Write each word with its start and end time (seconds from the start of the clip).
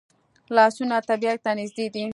لاسونه 0.55 0.95
طبیعت 1.09 1.39
ته 1.45 1.51
نږدې 1.59 1.85
دي 1.93 2.03